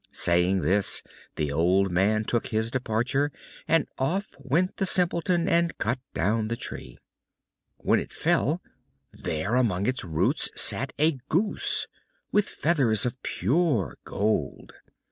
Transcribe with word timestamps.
Saying 0.11 0.61
this 0.61 1.03
the 1.35 1.51
old 1.51 1.91
man 1.91 2.23
took 2.25 2.47
his 2.47 2.71
departure, 2.71 3.31
and 3.67 3.87
off 3.99 4.33
went 4.39 4.77
the 4.77 4.85
Simpleton 4.87 5.47
and 5.47 5.77
cut 5.77 5.99
down 6.15 6.47
the 6.47 6.55
tree. 6.55 6.97
When 7.77 7.99
it 7.99 8.11
fell, 8.11 8.63
there 9.13 9.53
among 9.53 9.85
its 9.85 10.03
roots 10.03 10.49
sat 10.55 10.91
a 10.97 11.19
goose, 11.29 11.85
with 12.31 12.49
feathers 12.49 13.05
of 13.05 13.21
pure 13.21 13.95
gold. 14.03 14.73